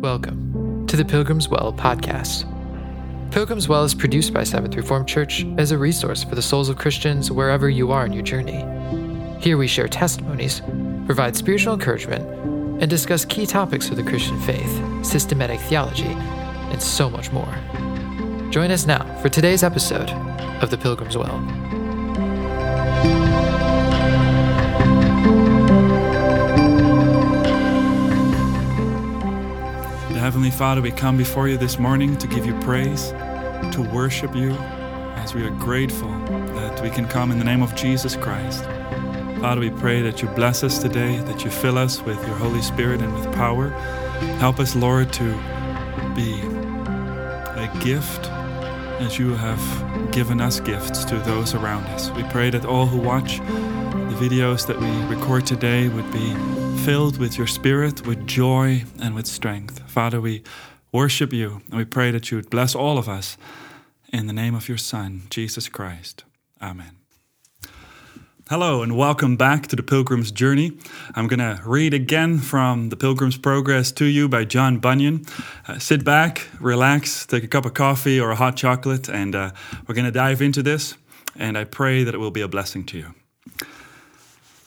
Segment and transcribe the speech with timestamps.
[0.00, 2.46] Welcome to the Pilgrim's Well podcast.
[3.30, 6.78] Pilgrim's Well is produced by Seventh Reformed Church as a resource for the souls of
[6.78, 8.64] Christians wherever you are in your journey.
[9.42, 10.62] Here we share testimonies,
[11.04, 12.26] provide spiritual encouragement,
[12.80, 17.54] and discuss key topics of the Christian faith, systematic theology, and so much more.
[18.50, 20.08] Join us now for today's episode
[20.62, 21.59] of The Pilgrim's Well.
[30.50, 33.10] Heavenly Father, we come before you this morning to give you praise,
[33.72, 34.50] to worship you,
[35.14, 38.64] as we are grateful that we can come in the name of Jesus Christ.
[39.40, 42.60] Father, we pray that you bless us today, that you fill us with your Holy
[42.62, 43.68] Spirit and with power.
[44.40, 45.24] Help us, Lord, to
[46.16, 48.26] be a gift
[49.00, 52.10] as you have given us gifts to those around us.
[52.10, 56.34] We pray that all who watch the videos that we record today would be
[56.84, 59.80] filled with your spirit, with joy, and with strength.
[59.90, 60.42] Father, we
[60.92, 63.36] worship you and we pray that you would bless all of us
[64.12, 66.24] in the name of your Son, Jesus Christ.
[66.62, 66.96] Amen.
[68.48, 70.72] Hello, and welcome back to the Pilgrim's Journey.
[71.14, 75.26] I'm going to read again from The Pilgrim's Progress to you by John Bunyan.
[75.68, 79.50] Uh, sit back, relax, take a cup of coffee or a hot chocolate, and uh,
[79.86, 80.96] we're going to dive into this.
[81.36, 83.14] And I pray that it will be a blessing to you.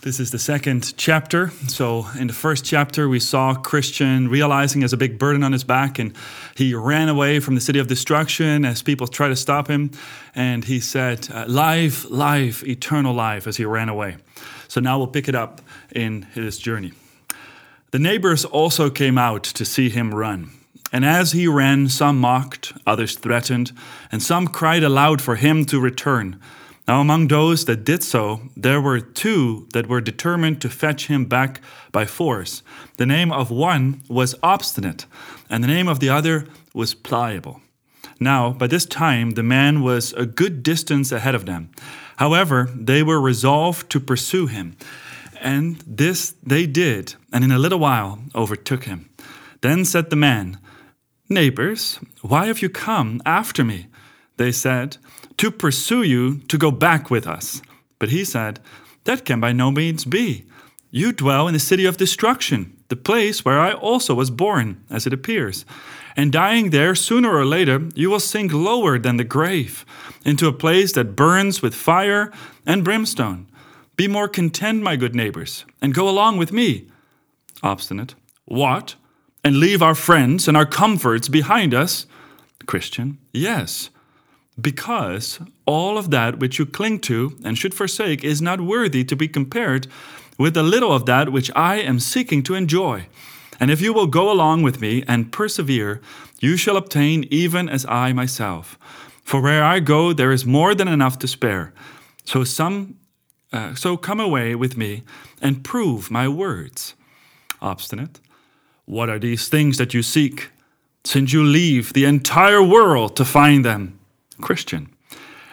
[0.04, 1.50] This is the second chapter.
[1.70, 5.64] So, in the first chapter, we saw Christian realizing has a big burden on his
[5.64, 6.14] back, and
[6.58, 9.92] he ran away from the city of destruction as people tried to stop him.
[10.36, 14.18] And he said, uh, Life, life, eternal life, as he ran away.
[14.68, 15.62] So, now we'll pick it up
[15.95, 16.92] in his journey.
[17.92, 20.52] The neighbors also came out to see him run.
[20.92, 23.72] And as he ran, some mocked, others threatened,
[24.12, 26.42] and some cried aloud for him to return.
[26.88, 31.26] Now, among those that did so, there were two that were determined to fetch him
[31.26, 31.62] back
[31.94, 32.62] by force.
[32.98, 35.06] The name of one was Obstinate,
[35.50, 37.61] and the name of the other was Pliable.
[38.20, 41.71] Now, by this time, the man was a good distance ahead of them.
[42.17, 44.76] However, they were resolved to pursue him.
[45.39, 49.10] And this they did, and in a little while overtook him.
[49.61, 50.58] Then said the man,
[51.30, 53.88] Neighbors, why have you come after me?
[54.38, 54.98] They said,
[55.38, 57.61] to pursue you to go back with us.
[57.99, 58.60] But he said,
[59.05, 60.45] That can by no means be.
[60.92, 65.08] You dwell in the city of destruction, the place where I also was born, as
[65.08, 65.66] it appears.
[66.16, 69.86] And dying there, sooner or later, you will sink lower than the grave,
[70.23, 72.32] into a place that burns with fire
[72.65, 73.48] and brimstone.
[73.95, 76.88] Be more content, my good neighbors, and go along with me.
[77.64, 78.14] Obstinate.
[78.45, 78.95] What?
[79.44, 82.05] And leave our friends and our comforts behind us?
[82.67, 83.17] Christian.
[83.33, 83.89] Yes
[84.59, 89.15] because all of that which you cling to and should forsake is not worthy to
[89.15, 89.87] be compared
[90.37, 93.08] with the little of that which I am seeking to enjoy.
[93.59, 96.02] And if you will go along with me and persevere,
[96.39, 98.77] you shall obtain even as I myself.
[99.23, 101.73] For where I go, there is more than enough to spare.
[102.25, 102.97] So some,
[103.52, 105.03] uh, so come away with me
[105.41, 106.93] and prove my words.
[107.61, 108.20] Obstinate.
[108.85, 110.49] What are these things that you seek?
[111.05, 113.99] Since you leave the entire world to find them.
[114.43, 114.93] Christian.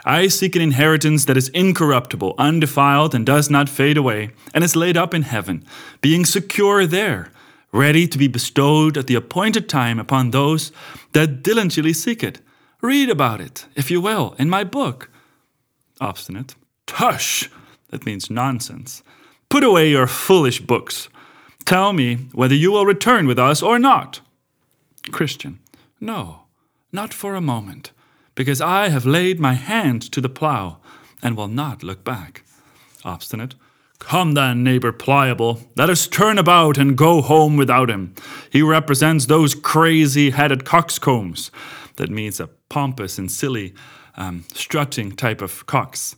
[0.05, 4.77] I seek an inheritance that is incorruptible, undefiled, and does not fade away, and is
[4.77, 5.65] laid up in heaven,
[6.01, 7.31] being secure there,
[7.73, 10.73] ready to be bestowed at the appointed time upon those
[11.13, 12.41] that diligently seek it.
[12.81, 15.11] Read about it, if you will, in my book.
[16.01, 16.55] Obstinate.
[16.87, 17.49] Tush!
[17.91, 19.03] That means nonsense.
[19.49, 21.09] Put away your foolish books.
[21.65, 24.21] Tell me whether you will return with us or not.
[25.13, 25.61] Christian.
[26.01, 26.45] No,
[26.91, 27.93] not for a moment
[28.41, 30.79] because I have laid my hand to the plough
[31.23, 32.43] and will not look back.
[33.05, 33.55] Obstinate.
[33.99, 38.15] Come then, neighbor pliable, let us turn about and go home without him.
[38.49, 41.51] He represents those crazy headed coxcombs.
[41.97, 43.75] That means a pompous and silly,
[44.17, 46.17] um, strutting type of cocks,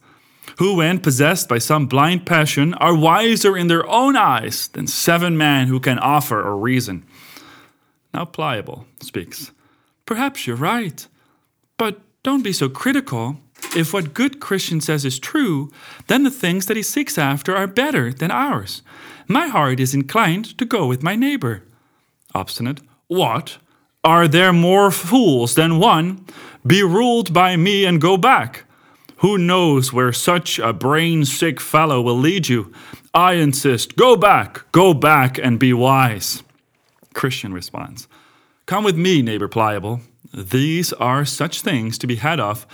[0.59, 5.37] who, when possessed by some blind passion, are wiser in their own eyes than seven
[5.37, 7.05] men who can offer a reason.
[8.15, 9.51] Now, Pliable speaks.
[10.07, 11.09] Perhaps you're right,
[11.77, 13.39] but don't be so critical.
[13.77, 15.71] If what good Christian says is true,
[16.07, 18.83] then the things that he seeks after are better than ours.
[19.29, 21.65] My heart is inclined to go with my neighbor.
[22.35, 22.81] Obstinate.
[23.09, 23.59] What?
[24.05, 26.27] Are there more fools than one?
[26.67, 28.65] Be ruled by me and go back.
[29.19, 32.73] Who knows where such a brain sick fellow will lead you?
[33.15, 36.43] I insist, go back, go back and be wise.
[37.15, 38.09] Christian responds,
[38.67, 40.01] Come with me, neighbor pliable.
[40.33, 42.67] These are such things to be had of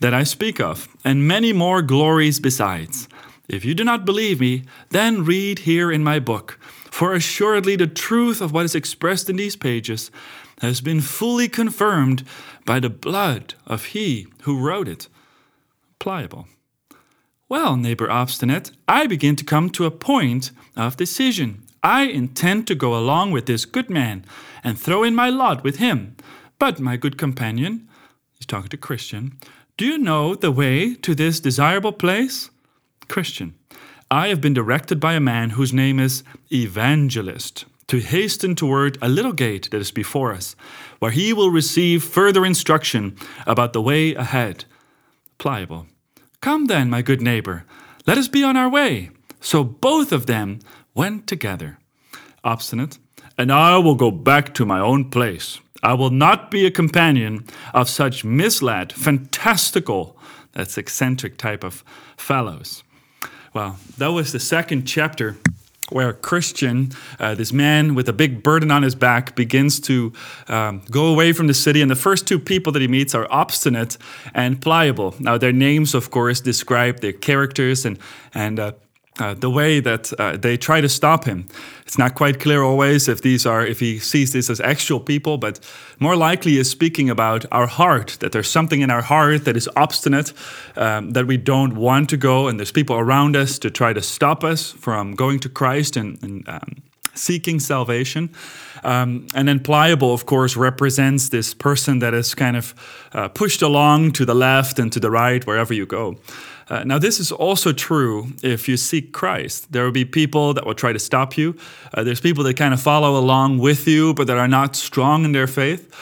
[0.00, 3.08] that I speak of, and many more glories besides.
[3.48, 6.58] If you do not believe me, then read here in my book.
[6.90, 10.10] For assuredly the truth of what is expressed in these pages
[10.60, 12.24] has been fully confirmed
[12.64, 15.08] by the blood of he who wrote it.
[15.98, 16.48] Pliable.
[17.48, 21.62] Well, neighbor obstinate, I begin to come to a point of decision.
[21.82, 24.24] I intend to go along with this good man
[24.62, 26.16] and throw in my lot with him.
[26.58, 27.88] But, my good companion,
[28.32, 29.38] he's talking to Christian,
[29.76, 32.50] do you know the way to this desirable place?
[33.08, 33.54] Christian,
[34.10, 36.22] I have been directed by a man whose name is
[36.52, 40.56] Evangelist to hasten toward a little gate that is before us,
[41.00, 43.16] where he will receive further instruction
[43.46, 44.64] about the way ahead.
[45.38, 45.86] Pliable.
[46.40, 47.64] Come then, my good neighbor,
[48.06, 49.10] let us be on our way.
[49.40, 50.60] So both of them
[50.94, 51.78] went together.
[52.42, 52.98] Obstinate.
[53.36, 55.60] And I will go back to my own place.
[55.84, 60.16] I will not be a companion of such misled, fantastical,
[60.52, 61.84] that's eccentric type of
[62.16, 62.82] fellows.
[63.52, 65.36] Well, that was the second chapter
[65.90, 70.12] where Christian, uh, this man with a big burden on his back, begins to
[70.48, 71.82] um, go away from the city.
[71.82, 73.98] And the first two people that he meets are obstinate
[74.32, 75.14] and pliable.
[75.20, 77.98] Now, their names, of course, describe their characters and,
[78.32, 78.72] and uh,
[79.20, 81.46] uh, the way that uh, they try to stop him.
[81.86, 85.38] It's not quite clear always if these are if he sees this as actual people,
[85.38, 85.60] but
[86.00, 88.16] more likely is speaking about our heart.
[88.20, 90.32] That there's something in our heart that is obstinate,
[90.76, 94.02] um, that we don't want to go, and there's people around us to try to
[94.02, 96.82] stop us from going to Christ and, and um,
[97.14, 98.30] seeking salvation.
[98.82, 102.74] Um, and then pliable, of course, represents this person that is kind of
[103.12, 106.16] uh, pushed along to the left and to the right wherever you go.
[106.68, 109.72] Uh, now, this is also true if you seek Christ.
[109.72, 111.56] There will be people that will try to stop you.
[111.92, 115.24] Uh, there's people that kind of follow along with you, but that are not strong
[115.24, 115.92] in their faith.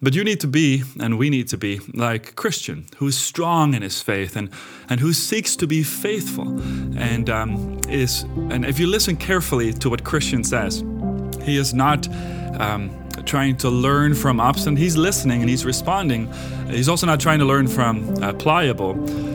[0.00, 3.74] But you need to be, and we need to be, like Christian, who is strong
[3.74, 4.50] in his faith and,
[4.90, 6.48] and who seeks to be faithful.
[6.98, 10.84] And um, is and if you listen carefully to what Christian says,
[11.42, 12.06] he is not
[12.60, 12.90] um,
[13.26, 14.78] trying to learn from obstinate.
[14.78, 16.32] He's listening and he's responding.
[16.68, 18.94] He's also not trying to learn from uh, pliable,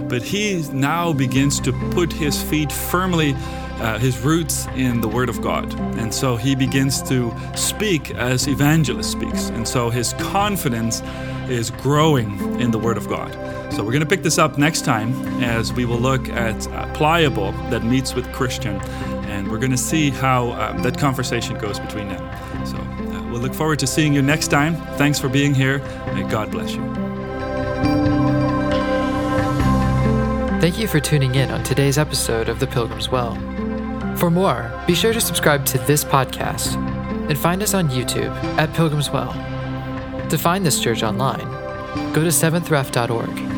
[0.09, 3.33] but he now begins to put his feet firmly,
[3.79, 5.73] uh, his roots in the Word of God.
[5.97, 9.49] And so he begins to speak as evangelist speaks.
[9.49, 11.01] And so his confidence
[11.49, 13.33] is growing in the Word of God.
[13.73, 15.13] So we're going to pick this up next time
[15.43, 18.81] as we will look at uh, pliable that meets with Christian.
[19.29, 22.65] And we're going to see how uh, that conversation goes between them.
[22.65, 22.77] So
[23.39, 24.75] we'll look forward to seeing you next time.
[24.97, 25.79] Thanks for being here.
[26.13, 26.83] May God bless you.
[30.59, 33.35] Thank you for tuning in on today's episode of The Pilgrim's Well.
[34.17, 36.75] For more, be sure to subscribe to this podcast
[37.29, 39.31] and find us on YouTube at Pilgrim's Well.
[40.29, 41.47] To find this church online,
[42.13, 43.48] go to seventhref.org